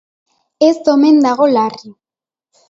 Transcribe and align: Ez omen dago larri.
Ez 0.67 0.73
omen 0.93 1.19
dago 1.27 1.47
larri. 1.53 1.93